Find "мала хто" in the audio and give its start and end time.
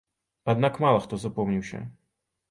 0.85-1.19